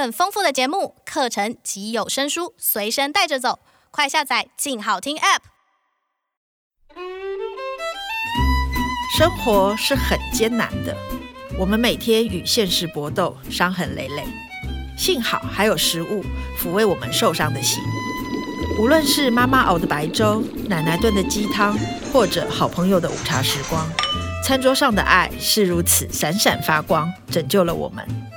[0.00, 3.58] 更丰富的节目、课程及有声书随身带着走，
[3.90, 5.40] 快下载“静好听 ”App。
[9.18, 10.96] 生活是很艰难的，
[11.58, 14.24] 我们每天与现实搏斗，伤痕累累。
[14.96, 16.24] 幸好还有食物
[16.58, 17.82] 抚慰我们受伤的心。
[18.78, 21.76] 无论是妈妈熬的白粥、奶奶炖的鸡汤，
[22.10, 23.86] 或者好朋友的午茶时光，
[24.42, 28.29] 餐桌上的爱是如此闪闪发光，拯救了我们。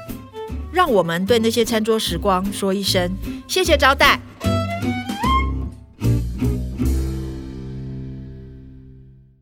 [0.73, 3.11] 让我们对那些餐桌时光说一声
[3.47, 4.19] 谢谢招待。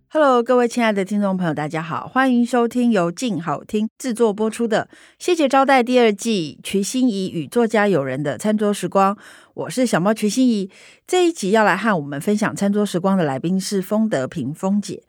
[0.09, 9.17] Hello，各位亲爱的听众朋友，大家好，欢迎收听由静好听制作播出的《谢谢招待》第二季，瞿欣怡与作家友人的餐桌时光。
[9.53, 10.69] 我是小猫瞿欣怡。
[11.07, 15.01] 这一集要来和我们分享餐桌时光的来宾是封德屏封姐。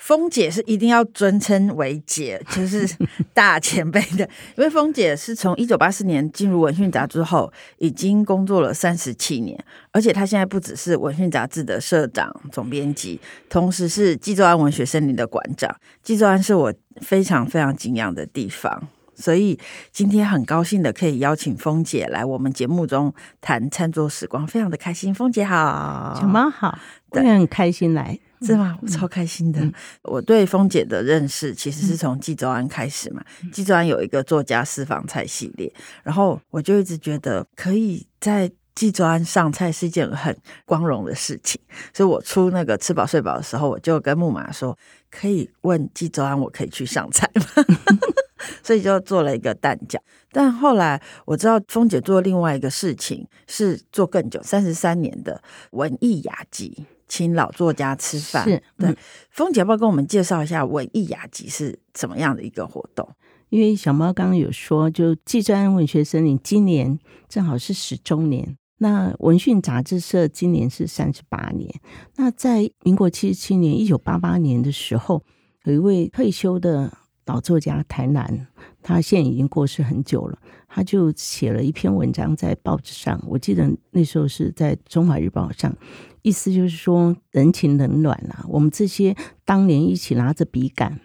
[0.00, 2.88] 封姐是一定要尊称为姐， 就是
[3.34, 4.24] 大前辈的，
[4.56, 15.74] 因为峰姐是从一九八四年进入文讯杂志后，已经工作了三十七年，而且她现在不只是文讯杂志的社长、总编辑，同时是济州安文学森林的馆长。
[16.02, 19.58] 济州安是我非常非常敬仰的地方，所以
[19.92, 25.14] 今天很高兴的可以邀请峰姐来我们节目中谈餐桌时光，非常的开心。
[25.14, 26.78] 峰姐好，小猫好，
[27.10, 28.18] 当然很开心来。
[28.42, 28.78] 是吗？
[28.80, 29.60] 我超开心的。
[29.60, 33.22] 嗯、我对封姐的认识其实是从纪州安开始嘛。
[33.52, 35.70] 纪州安有一个作家私房菜系列，
[36.02, 41.60] 然后我就一直觉得可以在纪州安上菜是一件很光荣的事情。
[41.92, 44.74] 所以我出那个吃饱睡饱的时候，我就跟木马说，
[45.10, 47.64] 可以问纪州安，我可以去上菜吗？
[48.64, 49.98] 所以就做了一个蛋饺。
[50.32, 56.86] 但后来我知道封姐做另外一个事情是做更久，三十三年的文艺雅集。
[57.10, 58.88] 请老作家吃饭，是对。
[58.88, 58.96] 嗯、
[59.30, 63.06] 封姐要不要跟我们介绍一下文艺雅集是怎么样的一个活动？
[63.48, 66.96] 因为小猫刚刚有说，就纪专文学森林今年
[67.28, 71.68] 正好是十周年，那文讯杂志社今年是三十八年。
[72.14, 75.24] 那在民国七十七年，一九八八年的时候，
[75.64, 76.96] 有一位退休的
[77.26, 78.46] 老作家台南，
[78.82, 80.38] 他现在已经过世很久了，
[80.68, 85.74] 他就写了一篇文章在报纸上，我记得那时候是在《中华日报》上。
[86.22, 91.00] 意思就是说，人情冷暖啊，我们这些当年一起拿着笔杆，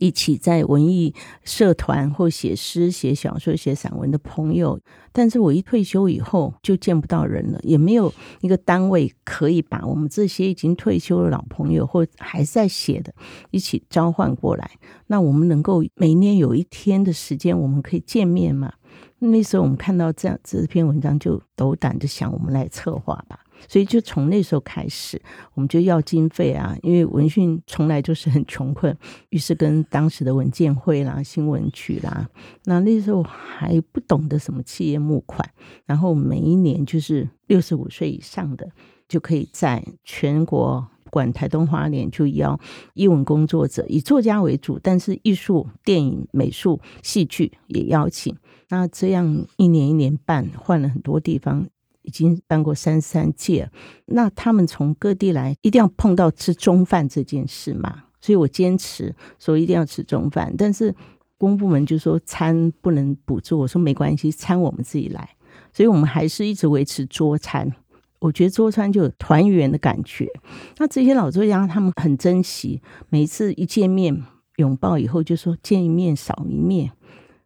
[0.00, 4.80] 一起在文艺社团或写诗、写小说、写散文的朋友，
[5.12, 13.12] 但是我一退休以后就见不到人了，也没有一个单位可以把我们这些已经退休的老朋友或还在写的，
[13.50, 14.70] 一起召唤过来。
[15.08, 18.72] 那我们能够每年有一天的时间，我们可以见面吗？
[19.18, 23.38] 那时候我们看到这样这篇文章，就斗胆的想，我们来策划吧。
[23.68, 25.20] 所以就从那时候开始，
[25.54, 28.96] 我们就要经费啊，因为文讯从来就是很穷困，
[29.30, 32.28] 于是跟当时的文建会啦、新闻局啦，
[32.64, 35.48] 那那时候还不懂得什么企业募款，
[35.86, 38.68] 然后每一年就是六十五岁以上的
[39.08, 42.58] 就可以在全国，管台东花莲，就邀
[42.94, 48.34] 艺文工作者，以作家为主，但是艺术、电影、美术、戏剧也邀请。
[48.68, 51.66] 那这样一年一年办，换了很多地方。
[52.02, 53.70] 已经办过三三届，
[54.06, 60.54] 那他们从各地来，一定要碰到吃中饭这件事嘛，所以我坚持说一定要吃中饭。
[60.56, 60.94] 但是
[61.36, 65.36] 公部门就说餐不能补助，我说没关系，餐我们自己来，
[65.72, 67.70] 所以我们还是一直维持桌餐。
[68.18, 70.28] 我觉得桌餐就有团圆的感觉。
[70.76, 74.22] 那这些老作家他们很珍惜，每次一见面
[74.56, 76.92] 拥抱以后就说见一面少一面，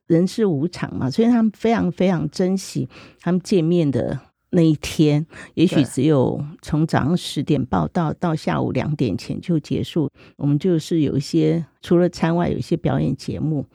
[0.07, 2.89] 人世无常嘛，所以他们非常非常珍惜
[3.21, 4.21] 他们见面的。
[4.55, 10.09] 那一天，也许只有从早上十点报到，到下午两点前就结束。
[10.37, 13.67] 我们就是有一些除了餐外，有一些表演节目。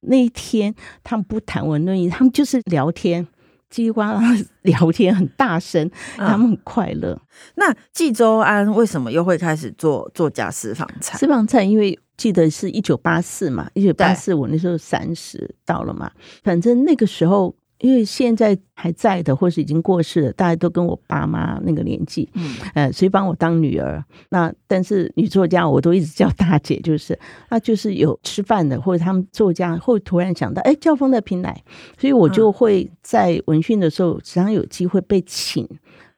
[0.00, 0.72] 那一天，
[1.02, 3.26] 他们不谈文论艺，他们就是聊天，
[3.68, 4.20] 叽里呱啦
[4.62, 7.12] 聊天，很大声，他们很快乐。
[7.14, 7.20] 嗯、
[7.56, 11.18] 那纪州安为什么又会开始做作家私房菜？
[11.18, 16.12] 私房菜，因为记得是一九八四嘛，一九八四我那时候三十到了嘛，
[16.44, 17.54] 反正那个时候。
[17.80, 24.04] 因为现在还在的，或是已经过世的，大家都跟我爸妈那个年纪，嗯，呃，所以把我当女儿。
[24.30, 27.18] 那但是女作家，我都一直叫大姐，就是
[27.50, 31.62] 那就是有吃饭的，或者他们作家会突然想到，哎，叫风的平来，
[31.98, 35.68] 所以我就会在闻讯的时候，时常有机会被请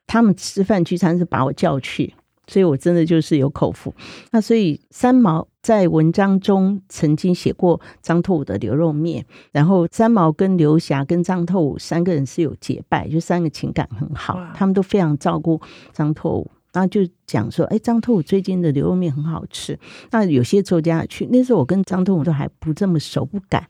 [0.07, 2.13] 他们吃饭聚餐，是把我叫去。
[2.47, 3.93] 所以我真的就是有口福。
[4.31, 15.61] 那所以三毛在文章中曾经写过张拓武的牛肉面，然后三毛跟刘霞跟张拓武三个人是有结拜，就三个情感很好，他们都非常照顾
[15.93, 16.49] 张拓武。
[16.73, 19.77] 然后就讲说，哎，张拓武最近的牛肉面很好吃。
[20.09, 23.67] 那有些作家去，那时候我跟张拓武都还不这么熟，不敢。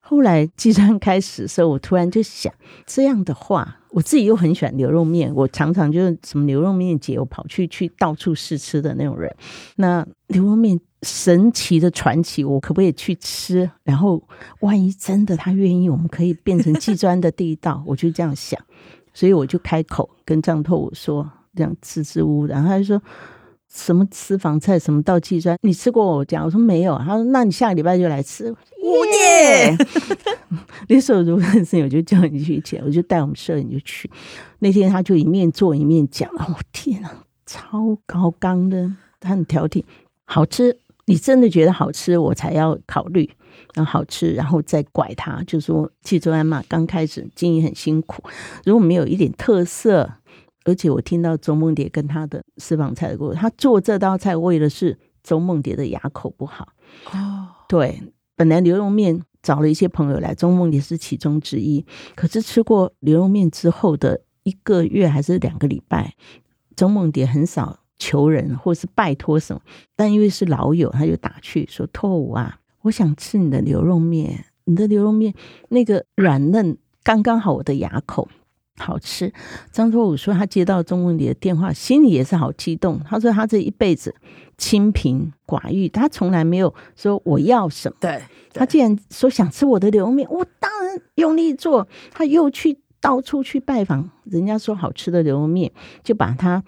[0.00, 2.50] 后来计算开始的时候，我突然就想，
[2.86, 9.34] 这样的话，我自己又很喜欢牛肉面，我常常就是什么牛肉面节，我跑去去到处试吃的那种人。
[9.76, 13.70] 那牛肉面神奇的传奇，我可不可以去吃？
[13.84, 14.22] 然后
[14.60, 18.60] 万一真的他愿意，我们可以变成技专的第一道，我就这样想，
[19.14, 23.02] 所以我就开口跟张透我说，这样支支吾吾，然后他就说。
[23.72, 26.42] 什么私房菜，什么到计砖，你吃过我家？
[26.42, 26.96] 我说没有。
[26.98, 28.46] 他说：“那你下个礼拜就来吃。”
[28.80, 29.76] 耶！
[30.88, 34.10] 那时候如果认识我就叫你去吃，我就带我们摄影就去。
[34.60, 39.84] 那天他就一面做一面讲：“哦天啊，超高纲的，他很挑剔，
[40.24, 40.78] 好吃。
[41.04, 43.30] 你真的觉得好吃，我才要考虑。
[43.74, 48.22] 然后好吃，然后再拐他，就说计专嘛，刚开始经营很辛苦，
[48.64, 50.10] 如果没有一点特色。”
[50.68, 56.68] 而且我听到周梦蝶跟他的私房菜的故事，他做这道菜为的是周梦蝶的牙口不好。
[57.10, 58.02] 哦，对，
[58.36, 61.86] 本来牛肉面找了一些朋友来，周梦蝶是其中之一。
[62.14, 66.14] 可是吃过牛肉面之后的一个月还是两个礼拜，
[66.76, 69.62] 周梦蝶很少求人或是拜托什么，
[69.96, 75.32] 但因为是老友，他就打去说：“拓武啊，我想吃你的牛肉面，你的牛肉面
[75.70, 78.28] 那个软嫩刚刚好我的牙口。”
[78.78, 79.32] 好吃，
[79.72, 83.00] 张拓武说他接到周梦蝶的电话，心里也是好激动。
[83.04, 84.14] 他说他这一辈子
[84.56, 87.96] 清贫寡欲，他从来没有说我要什么。
[88.00, 88.22] 对，
[88.54, 91.86] 他既然说想吃我的牛肉面，我当然用力做。
[92.12, 95.70] 他又去到处去拜访人家说好吃的牛肉面，
[96.02, 96.62] 就把他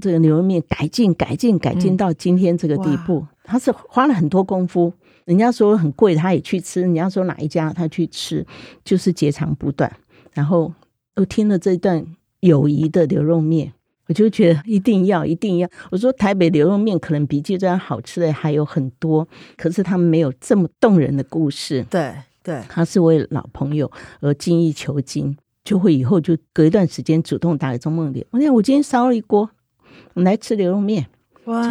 [0.00, 3.18] 这个牛肉面改进、改进、改进到今天这个地步。
[3.18, 4.92] 嗯、他是花了很多功夫。
[5.24, 8.46] 人家说很贵，他也去吃；人家说哪一家，他去吃，
[8.84, 9.92] 就是截长补短，
[10.32, 10.72] 然后。
[11.16, 12.06] 我听了这段
[12.40, 13.72] 友谊的牛肉面，
[14.06, 15.68] 我就觉得一定要一定要。
[15.90, 21.84] 我说台北牛肉面可能比计专好吃的还有很多，可是他们没有这么动人的故事。
[21.90, 28.26] 对对，他是为老朋友而精益求精，就会以后就隔一段时间主动打给钟梦蝶。
[28.30, 29.50] 我讲我今天烧了一锅，
[30.14, 31.06] 我们来吃牛肉面。
[31.44, 31.62] 哇，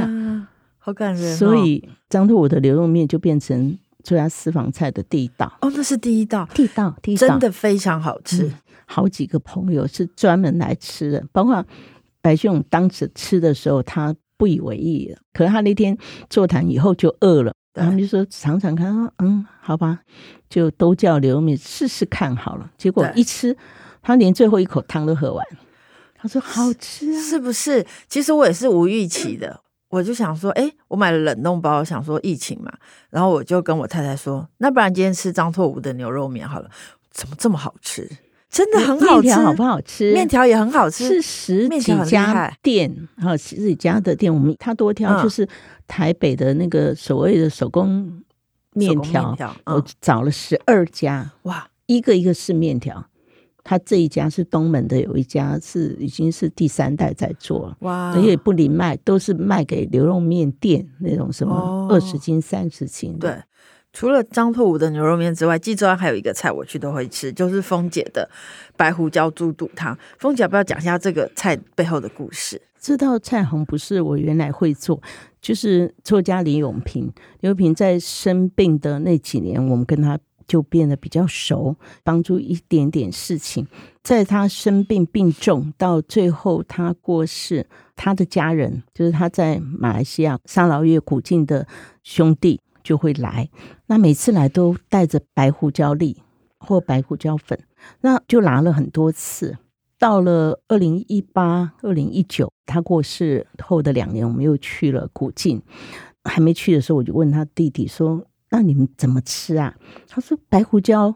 [0.77, 1.35] 好感人哦！
[1.35, 5.51] 所以张拓武的牛肉面就变成做家私房菜的第一道。
[5.61, 8.45] 哦，那是第一道，第一道，第一道，真的非常好吃。
[8.45, 8.53] 嗯
[8.93, 11.65] 好几个朋友是专门来吃的，包括
[12.21, 15.97] 白兄当时吃的时候，他不以为意，可是他那天
[16.29, 19.99] 座谈以后就饿了，他们就说尝尝看，嗯，好吧，
[20.49, 22.69] 就都叫牛肉面试试看好了。
[22.77, 23.55] 结果一吃，
[24.01, 25.45] 他连最后一口汤都喝完，
[26.13, 27.85] 他说好吃啊，是不是？
[28.09, 32.73] 其实我也是无预期的，我就想说，哎，我买了冷冻包，想说疫情嘛，
[33.09, 36.69] 然后我就跟我太太说，那不然今天吃张拓武的牛肉面好了，
[37.09, 38.09] 怎么这么好吃？
[38.51, 40.13] 真的很好吃，面条好不好吃？
[40.13, 45.47] 面条也很好吃，是十几家店，哈，十几家的店，我们他多挑，就是
[45.87, 48.21] 台北的那个所谓的手工
[48.73, 49.33] 面条，
[49.65, 53.07] 我找了十二家，哇，一个一个是面条。
[53.63, 63.31] 他这一家是东门的，有一家是已经是第三代在做，哇，而且不零卖，都是卖给牛肉面店那种什么二十斤、三十斤，对。
[63.93, 68.29] 除了张拓武的牛肉面之外，计专还有一个菜我去都会吃，就是蜂姐的
[68.77, 69.97] 白胡椒猪肚汤。
[70.17, 72.61] 蜂姐要不要讲一下这个菜背后的故事？
[72.79, 74.99] 这道菜好像不是我原来会做，
[75.41, 77.11] 就是作家李永平。
[77.41, 80.17] 李永平在生病的那几年，我们跟他
[80.47, 83.67] 就变得比较熟，帮助一点点事情。
[84.01, 91.67] 在他生病病重到最后他过世，他的家人就是他在马来西亚沙劳越古晋的
[92.03, 92.59] 兄弟。
[92.83, 93.49] 就会来，
[93.87, 96.21] 那每次来都带着白胡椒粒
[96.59, 97.59] 或白胡椒粉，
[98.01, 99.57] 那就拿了很多次。
[99.97, 105.61] 到了二零一八、二零一九，他过世后的两年，我们又去了古晋。
[106.23, 109.75] 还没去的时候，我就问他弟弟说：“那你们怎么吃啊？”
[110.07, 111.15] 他说：“白胡椒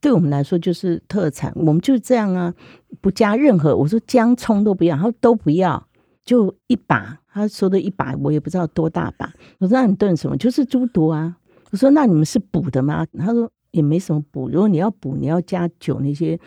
[0.00, 2.54] 对我们来说就是特产，我们就这样啊，
[3.00, 5.88] 不加任何。”我说：“姜葱都不要。”他说：“都不要。”
[6.24, 9.32] 就一把，他说的一把，我也不知道多大把。
[9.58, 10.36] 我说那你炖什么？
[10.36, 11.36] 就是猪肚啊。
[11.70, 13.06] 我说那你们是补的吗？
[13.18, 14.48] 他说也没什么补。
[14.48, 16.38] 如果你要补，你要加酒那些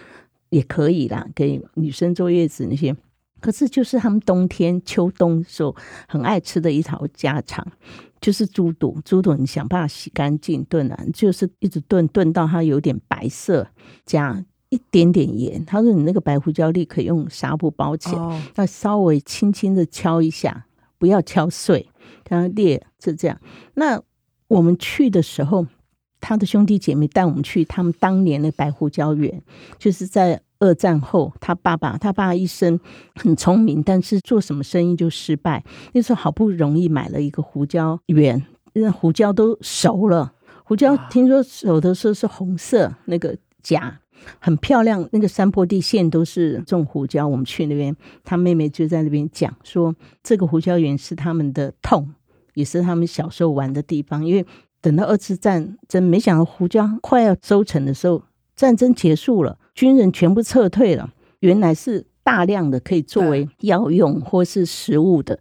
[0.50, 2.96] 也可以啦，给女生坐月子那些。
[3.40, 5.76] 可是就是他们冬天秋冬时候
[6.08, 7.66] 很爱吃的一套家常，
[8.20, 9.00] 就是猪肚。
[9.04, 13.68] 猪肚你想办法洗干净炖啊，就是一直炖炖到它有点白色，
[14.06, 14.46] 加。
[14.74, 18.22] 一点点盐，他说：“你那个白胡椒粒可以用纱布包起来，
[18.56, 18.70] 那、oh.
[18.70, 20.66] 稍微轻轻的敲一下，
[21.02, 21.90] 不要敲碎，
[22.30, 23.42] 让它裂是这样。
[23.74, 24.00] 那
[24.48, 25.66] 我们去的时候，
[26.20, 29.42] 他的兄弟姐妹带我们去他们当年的白胡椒园，
[29.80, 32.80] 就是在二战后，他爸爸他爸一生
[33.16, 35.64] 很聪明，但是做什么生意就失败。
[35.94, 43.98] 那时候好不容易买了一个胡椒园，那胡椒都熟了。”胡椒听说有的时候是红色那个荚。
[44.40, 47.28] 很漂亮，那个山坡地线都是种胡椒。
[47.28, 52.10] 我们去那边，他妹妹就在那边讲说，这个胡椒园是他们的痛，
[52.54, 54.26] 也是他们小时候玩的地方。
[54.26, 54.46] 因为
[54.82, 58.24] 等到二次战争，没想到胡椒快要收成的时候，
[58.56, 61.12] 战争结束了，军人全部撤退了。
[61.40, 65.40] 原来是大量的可以作为药用或是食物的，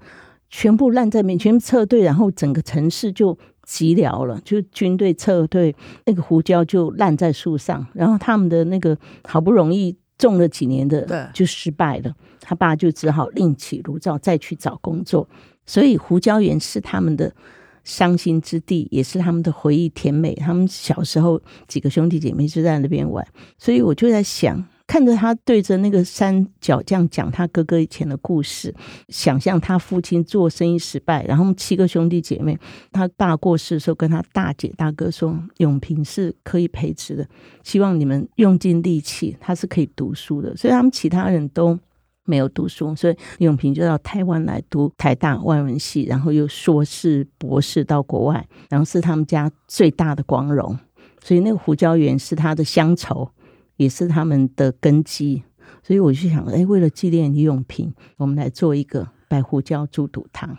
[0.49, 3.39] 全部烂在面，全部撤退，然后整个城市就。
[3.71, 5.73] 寂寥了，就军队撤退，
[6.05, 12.13] 那个胡椒就烂在树上，然后他们的那个好不容易种了几年的，就失败了。
[12.41, 15.29] 他爸就只好另起炉灶，再去找工作。
[15.65, 17.33] 所以胡椒园是他们的
[17.85, 20.35] 伤心之地，也是他们的回忆甜美。
[20.35, 23.25] 他们小时候几个兄弟姐妹就在那边玩，
[23.57, 24.67] 所以我就在想。
[24.91, 28.75] 看着他对着那个山脚这样讲他哥哥以前的故事，
[29.09, 32.59] 想象他父亲做生意失败，然后七个兄弟姐妹，
[32.91, 37.25] 他爸过世的时候跟他大姐大哥说：“永平是可以培植的，
[37.63, 41.79] 希望你们用尽力气，他是可以读书的。”所以他们其他人都
[42.25, 50.77] 没有读书，所以永平就到台湾来读台大外文系，然后又硕士、博士到国外，然后是他们家最大的光荣。
[51.23, 53.31] 所以那个胡椒园是他的乡愁。
[53.81, 55.43] 也是他们的根基，
[55.83, 60.55] 所以我就想，哎，为了纪念李永平，我们来做一个白胡椒猪肚汤。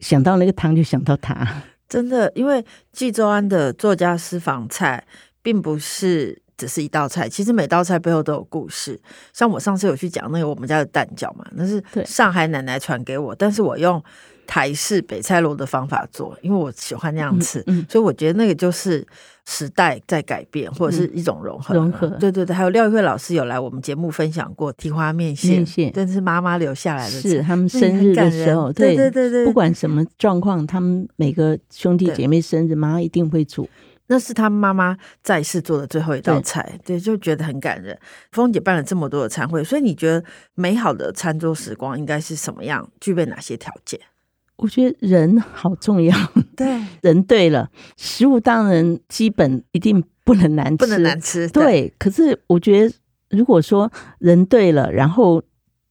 [0.00, 1.62] 想到那个汤，就想到他。
[1.88, 5.02] 真的，因为纪州安的作家私房菜，
[5.40, 9.00] 并不是只是一道菜，其实每道菜背后都有故事。
[9.32, 14.04] 像我上次有去讲那个我们家的蛋饺嘛，那是上海奶奶传给我，但是我用
[14.46, 19.06] 台式北菜楼的方法做，因为我喜欢那样吃，嗯嗯、所以我觉得那个就是。
[19.48, 21.72] 时代在改变，或者是一种融合。
[21.72, 33.68] 融合，对对对，还有廖玉慧老师有来我们节目分享过蹄花面线，面线，但是妈妈留下来的，是他们生日的时候，对对对对，不管什么状况，他们每个兄弟姐妹生日，妈妈一定会煮。
[34.08, 37.96] 那是他妈妈在世做的最后一道菜，对，对，就觉得很感人。
[38.32, 40.24] 峰姐办了这么多的餐会，所以你觉得
[40.56, 42.90] 美好的餐桌时光应该是什么样？
[43.00, 44.00] 具备哪些条件？
[44.56, 46.16] 我觉得人好重要，
[46.56, 51.62] 对， 人对了，食物当然基本一定不能难吃，不能难吃，对。
[51.62, 52.94] 对，可是我觉得，
[53.28, 55.42] 如果说人对了，然后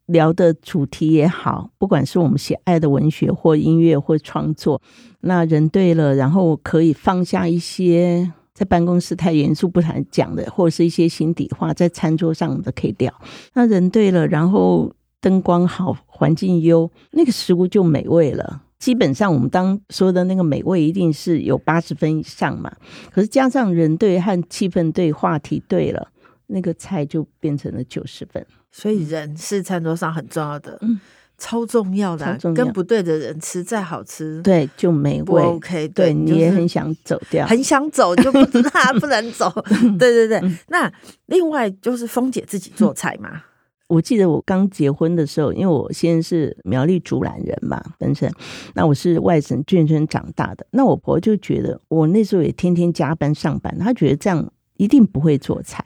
[0.08, 4.82] 聊的主题也好，不管是我们喜爱的文学或音乐或创作，
[5.22, 13.14] 那人对了，然后可以放下一些在办公室太严肃不谈讲的，或者是一些心底话，在餐桌上的可以聊。
[13.54, 14.92] 那人对了，然后。
[15.26, 18.62] 灯光好，环境优，那个食物就美味了。
[18.78, 22.72] 基本上，我们当说的那个美味，一定是有八十分以上嘛。
[23.12, 26.10] 可是加上人对和气氛对，话题对了，
[26.46, 28.46] 那个菜就变成了九十分。
[28.72, 31.00] 所以人是餐桌上很重要的，嗯，
[31.40, 32.38] 超重要的啊。
[32.54, 35.42] 跟不对的人吃再好吃，对，就没味。
[35.42, 39.52] OK，对，你也很想走掉，很想走就不 知道不能走。
[39.98, 40.40] 对对对。
[40.68, 40.94] 那
[41.26, 43.42] 另外就是蜂姐自己做菜嘛。
[43.88, 48.32] 我记得我刚结婚的时候，因为我先是苗栗竹兰人嘛，本身，
[48.74, 55.86] 那我是外省眷村长大的，那我婆就觉得我那时候也天天加班上班，她觉得这样一定不会做菜。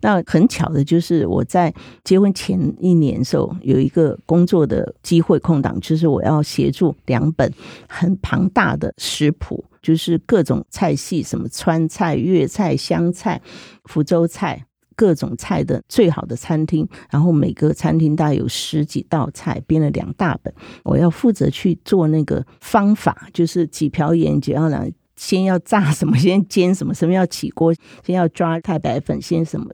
[0.00, 1.72] 那很巧的就是我在
[2.02, 7.50] 结婚前一年的时候，有一个工作的机会空档，就是我要协助两本
[7.88, 13.40] 很庞大的食谱，就是各种菜系，什么川菜、粤菜、湘菜、
[13.84, 14.65] 福州菜。
[14.96, 20.52] 各种菜的最好的餐厅，然后每个餐厅大概有十几道菜，编了两大本。
[20.82, 27.74] 我要负责去做那个方法，就是几瓢盐，几要来先要炸什么，先煎什么，什么要起锅，
[28.04, 29.66] 先要抓太白粉，先什么。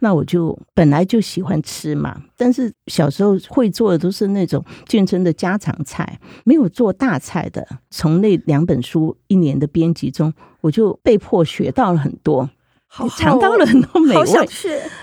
[0.00, 7.66] 那我就本来就喜欢吃嘛，但是小时候会做的都是那种眷村的家常菜，没有做大菜的。
[7.90, 12.48] 从那两本书一年的编辑中，我就被迫学到了很多。
[12.96, 14.24] 好好，尝到了很多美味，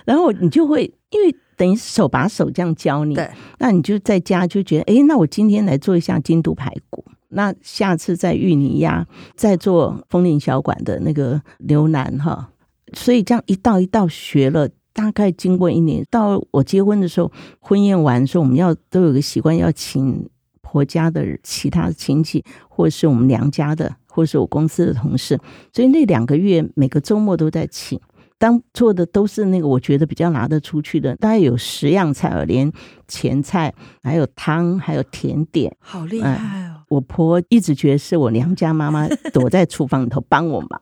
[0.05, 3.19] 然后你就会因为等于手把手这样教你，
[3.60, 9.05] 那你就在家就觉得，哎，那我今天来做一下京都排骨，那下次在芋泥鸭，
[9.36, 12.50] 再做风铃小馆的那个牛腩哈，
[12.93, 17.29] 所以这样一道一道学了，大概经过一年，到我结婚的时候，
[17.60, 20.29] 婚宴完的时候，我们要都有个习惯，要请
[20.62, 23.98] 婆家的其他的亲戚，或者是我们娘家的。
[24.12, 25.39] 或是我公司的同事，
[25.74, 28.00] 所以那两个月每个周末都在请。
[28.38, 32.72] 当做的都是那个我觉得比较拿得出去的，大概有十样菜哦，连
[33.08, 36.82] 前菜，还有汤，还有甜点，好厉害哦！
[36.89, 40.82] 我婆一直觉得是我娘家妈妈 躲在厨房里头帮我忙，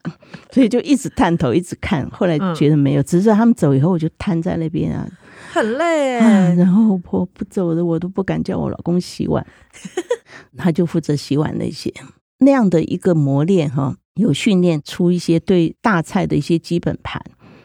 [0.52, 2.10] 所以就一直探头，一直看。
[2.12, 5.06] 后来觉得没有，只是他们走以后，我就瘫在那边啊，
[5.52, 6.54] 很累啊。
[6.54, 9.46] 然后我婆不走的，我都不敢叫我老公洗碗，
[10.56, 11.94] 他就负责洗碗那些。
[12.39, 17.22] 那样的一个磨练哈，有训练出一些对大菜的一些基本盘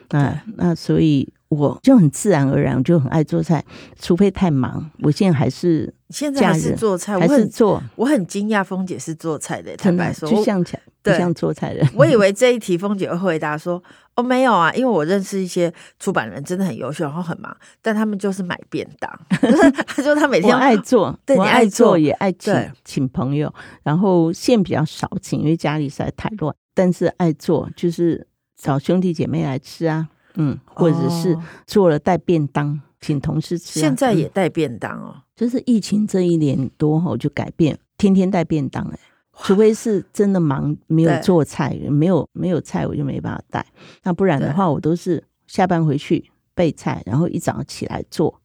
[0.09, 3.63] 啊，那所以我就很自然而然我就很爱做菜，
[3.99, 4.89] 除非太忙。
[4.99, 7.81] 我现在还是现在还是做菜，还是做。
[7.95, 11.89] 我很惊讶，峰姐是做菜的，坦白说，就像起来不像做菜的人。
[11.95, 13.81] 我以为这一题峰姐会回答说。
[14.17, 19.11] 哦，没有啊，因为我认识一些出版人，真的很优秀，然后很忙，但他们就是买便当。
[19.85, 26.55] 他说他每天爱做，对，你爱做也爱请请朋友，然后现比较少请，因为家里实在太乱。
[26.73, 28.25] 但是爱做就是
[28.55, 33.81] 找兄弟姐妹来吃啊，嗯，或者是做了带便当、哦、请同事吃、啊。
[33.81, 38.99] 现在也带便当哦，就是疫情这一年多后就改变，天天带便当哎。
[39.39, 43.65] 除非是真的忙，没有做菜，没有没有菜，我就没办法带。
[44.03, 48.39] 那不然的话，我都是下班回去备菜，然后一早起来做。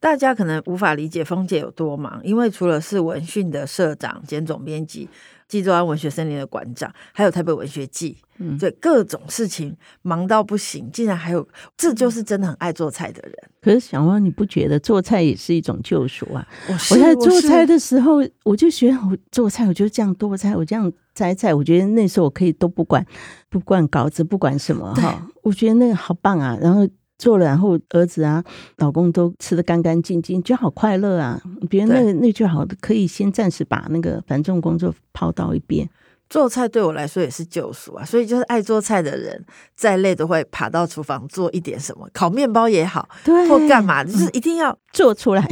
[0.00, 5.08] 大家可能无法理解凤姐有多忙，因为除了是文讯的社长兼总编辑。
[5.48, 13.32] 纪州庵文学森林的馆长，还有台北文学季，嗯，对，各种事情忙到不行，竟然还有，这就是真的很爱做菜的人。
[13.62, 16.46] 可是小汪，你不觉得做菜也是一种救赎啊？
[16.68, 23.02] 我，我在做菜的时候，我，我就学我做菜，我就这样剁菜，我这样摘菜，我觉得那时候我可以都不管，
[23.48, 26.86] 不管稿子，不管什么哈，我觉得那个好棒啊，然后。
[27.18, 28.42] 做了，然后儿子啊、
[28.76, 31.40] 老公都吃的干干净净，就好快乐啊！
[31.68, 35.88] 别人那那就好，可以先暂时把那个繁重工作抛到一边。
[36.30, 38.04] 做菜对我来说也是救赎啊！
[38.04, 39.42] 所以就是爱做菜的人，
[39.74, 45.42] 再累都会爬到厨房做一点什么，烤面包也好，对，或干嘛，就是一定要、嗯、做出来。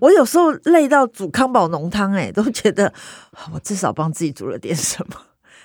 [0.00, 2.92] 我有时候累到煮康宝浓汤，哎，都觉得
[3.52, 5.16] 我至少帮自己煮了点什么。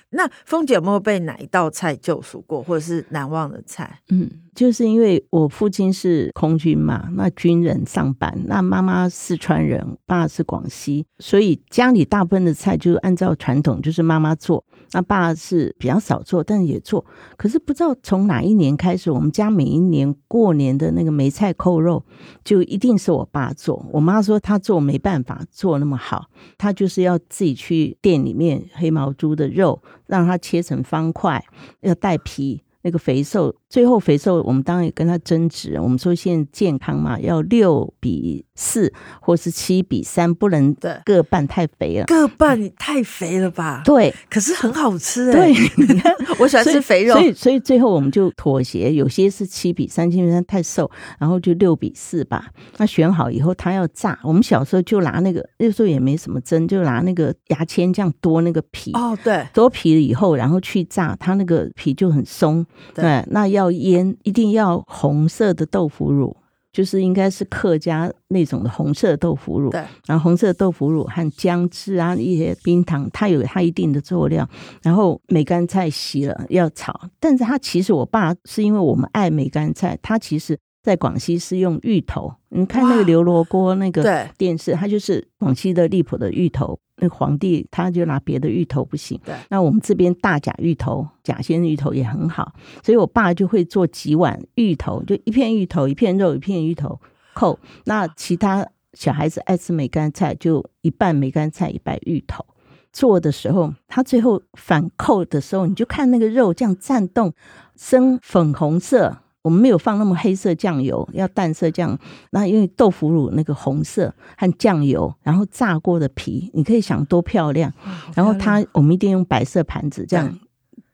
[0.10, 4.02] 那凤姐有没有被哪一道菜救赎过，或者是难忘的菜？
[4.10, 4.30] 嗯。
[4.56, 17.06] 就是因为我父亲是空军嘛，那军人上班，那妈妈四川人，爸是广西，所以家里大部分的菜就按照传统，就是妈妈做，那爸是比较少做，但是也做。
[17.36, 22.06] 可是不知道从哪一年开始，我们家每一年过年的那个梅菜扣肉，
[22.46, 23.86] 就一定是我爸做。
[23.92, 31.44] 我妈说她做没办法做那么好，她就是要自己去店里面黑毛猪的肉，让它切成方块，
[31.82, 32.62] 要带皮。
[32.86, 35.78] 那个肥瘦，最后肥瘦，我们当然也跟他争执。
[35.82, 42.06] 我们说现在健康嘛，要六比四，或是七比三，不能各半太肥了。
[42.06, 43.82] 各半太肥了吧？
[43.84, 45.52] 对，可是很好吃哎。
[45.52, 52.48] 对，你 看我喜欢吃肥肉，所以所以，最后我们就妥协，有些是七比三，七比三太瘦，然后就六比四吧。
[52.78, 54.18] 那选好以后，他要炸。
[54.24, 58.94] 我们小时候就拿那个，那时候也没什么针，就拿那个牙签这样剁那个皮。
[58.94, 62.66] 哦，对，剥皮了以后，然后去炸，它那个皮就很松。
[62.94, 66.36] 对，那要腌，一定要红色的豆腐乳，
[66.72, 69.70] 就是应该是客家那种的红色豆腐乳。
[69.70, 74.48] 对，然后红色豆腐乳和姜汁啊，一些冰糖，它有它一定的佐料。
[74.82, 82.32] 然后梅干菜洗了要炒，但是它其实我爸是因为我们爱梅干菜，他其实在广西是用芋头。
[82.50, 86.80] 你看那个刘罗锅那个电视，它就是广西的荔浦的芋头。
[86.98, 89.36] 那皇帝他就拿别的芋头不行，对。
[89.50, 96.98] 那我们这边大甲芋头、甲仙芋头也很好，所以我爸就会做几碗芋头，就一片芋头、一片肉、一片芋头
[97.34, 97.60] 扣。
[97.84, 102.46] 那其他小孩子爱吃梅干菜，就一半梅干菜，一半芋头。
[102.94, 107.34] 做的时候，他最后反扣的时候，你就看那个肉这样颤动，
[107.76, 109.18] 深粉红色。
[109.46, 111.96] 我们没有放那么黑色酱油，要淡色酱。
[112.32, 117.72] 那因为豆腐乳那个红色和酱油，然后炸过的皮，你可以想多漂亮。
[118.16, 120.36] 然后它，我们一定用白色盘子这样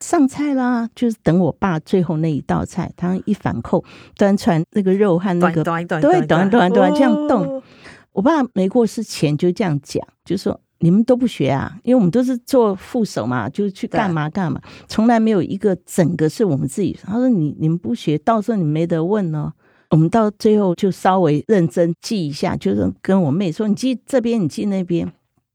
[0.01, 0.89] 上菜啦。
[0.93, 3.81] 就是等我爸最后那一道菜，他一反扣
[4.17, 5.85] 端出来那个肉和那个对，
[6.25, 7.63] 端端端端这样动。
[8.11, 10.59] 我爸没过世前就这样讲，就说。
[10.83, 11.79] 你们都不学啊？
[11.83, 16.97] 因为我们都是做副手嘛，就是去干嘛干嘛，从来没有一个整个是我们自己。
[17.03, 19.53] 他说你：“你你们不学，到时候你没得问哦。”
[19.91, 25.11] 我们到最后就稍微认真记一下，就是跟我妹说：“你记这边，你记那边。”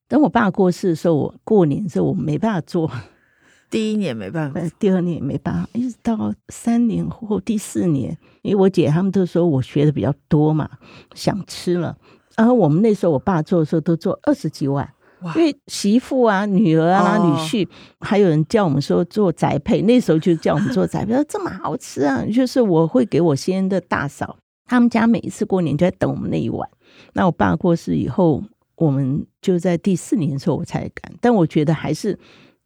[0.08, 2.90] 等我爸过世的时候，我过年的时候我没办法做。
[3.68, 10.70] 第一年没办法，第二年也没办法，一直到三年后第四年，因为我姐他们都说我学的比较多嘛，
[11.14, 11.96] 想吃了。
[12.36, 14.88] 然后我们那时候我爸做的时候都做二十几碗。
[15.34, 17.66] 因为媳妇啊、女儿啊、女婿，
[18.00, 22.22] 还有人叫我们说做宅配，那时候就叫我们做宅配，说这么好吃啊！
[22.32, 26.68] 就是我会给我先生的大嫂，他们家每一次过年就在等我们那一碗。
[27.14, 28.44] 那我爸过世以后，
[28.76, 31.12] 我们就在第四年的时候我才敢。
[31.20, 32.16] 但我觉得还是，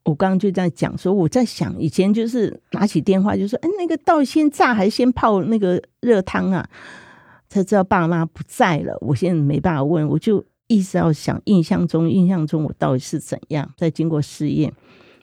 [0.04, 6.68] 我刚刚就在讲说，我在想以前就是拿起电话就说，哎，那个到底先炸还是先泡那个热汤啊？
[7.48, 10.44] 才知道爸妈不在了，我现在没办法问，我就。
[10.70, 13.68] 意思要想，印象中，印象中我到底是怎样？
[13.76, 14.72] 再经过试验，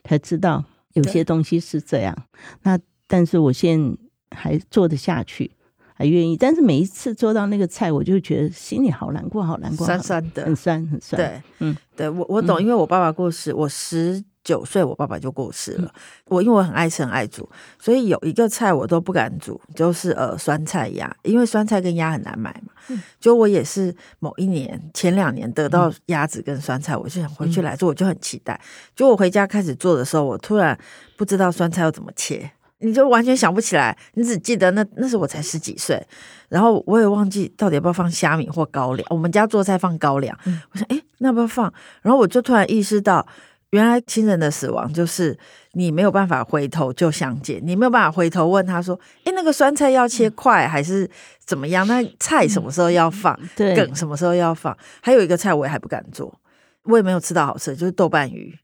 [0.04, 2.16] 才知道有些东西是这样。
[2.62, 3.96] 那但是我现在
[4.36, 5.50] 还做得下去，
[5.94, 6.36] 还愿意。
[6.36, 11.20] 但是每一次做到那个菜，我就觉得心里好难过，好难过，酸酸的，很酸很酸。
[11.20, 14.22] 对，嗯，对我我懂，因为我爸爸过世，我十。
[14.44, 15.92] 九岁，我爸爸就过世了。
[15.94, 17.46] 嗯、我因为我很爱吃，很爱煮，
[17.78, 22.67] 所以有一个菜我都不敢煮，就是呃酸菜鸭，因为酸菜跟鸭很难买嘛。
[22.88, 28.60] 嗯、就我也是某一年前两年得到鸭子跟酸菜，我就想回去来做，我就很期待。
[28.94, 30.78] 就我回家开始做的时候，我突然
[31.16, 36.00] 不知道酸菜要怎么切，你就完全想不起来，你只记得那那时候我才十几岁，
[36.48, 39.06] 然后我也忘记到底要不要放虾米或高粱。
[39.10, 41.72] 我们家做菜放高粱，嗯、我想哎，那要不要放？
[42.02, 43.26] 然后我就突然意识到。
[43.70, 45.38] 原来亲人的死亡就是
[45.72, 51.08] 你没有办法回头就相见，你没有办法回头问他说：“哎，那个酸菜要切块还是
[51.44, 51.86] 怎么样？
[51.86, 53.38] 那菜什么时候要放？
[53.54, 54.76] 对，梗什么时候要放？
[55.02, 56.40] 还有一个菜我也还不敢做，
[56.84, 58.58] 我也没有吃到好吃的，就是豆瓣鱼，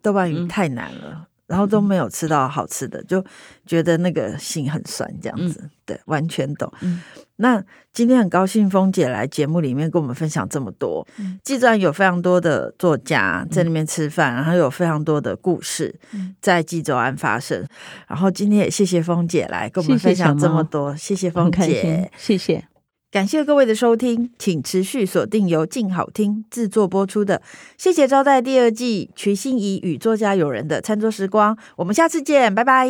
[0.00, 1.27] 豆瓣鱼太难了。
[1.48, 3.24] 嗯”然后都没有吃到好吃的，就
[3.66, 6.72] 觉得那个心很酸，这样子，嗯、对，完全懂。
[6.82, 7.02] 嗯、
[7.36, 11.06] 那今天很高兴峰姐来节目里面跟我们分享这么多。
[11.42, 15.94] 既然、嗯、有非常多的作家在那边吃饭，嗯、然后有非常多的故事
[16.40, 17.60] 在济州庵发生。
[17.62, 17.68] 嗯、
[18.08, 22.77] 然后今天也谢谢峰姐来跟我们分享这么多，谢谢峰姐，谢谢。
[23.10, 27.38] 感谢各位的收听，请持续锁定由静好听制作播出的
[27.78, 31.56] 《谢谢招待》第二季，徐心怡与作家友人的餐桌时光。
[31.76, 32.86] 我们下次见，拜拜。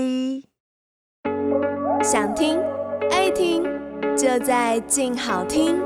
[2.02, 2.59] 想听
[3.12, 3.62] 爱听，
[4.16, 5.76] 就在静好听。